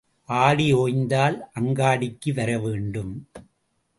[0.29, 3.13] ஆடி ஓய்ந்தால் அங்காடிக்கு வர வேண்டும்.